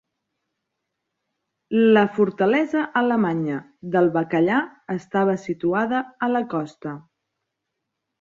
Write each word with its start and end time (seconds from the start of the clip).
La 1.97 2.01
fortalesa 2.15 2.85
alemanya 3.01 3.59
del 3.97 4.09
bacallà 4.15 4.63
estava 4.95 5.37
situada 5.43 6.01
a 6.29 6.31
la 6.37 6.43
costa. 6.55 6.95